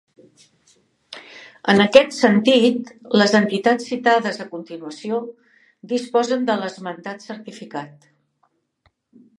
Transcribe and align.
En 1.73 1.81
aquest 1.83 2.15
sentit 2.19 2.89
les 3.23 3.35
entitats 3.41 3.91
citades 3.93 4.41
a 4.45 4.49
continuació 4.55 5.21
disposen 5.95 6.51
de 6.51 6.59
l'esmentat 6.63 7.29
certificat. 7.31 8.11